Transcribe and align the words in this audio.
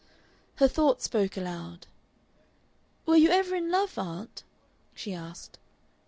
Her 0.55 0.67
thought 0.67 1.03
spoke 1.03 1.37
aloud. 1.37 1.85
"Were 3.05 3.17
you 3.17 3.29
ever 3.29 3.53
in 3.55 3.69
love, 3.69 3.99
aunt?" 3.99 4.41
she 4.95 5.13
asked. 5.13 5.59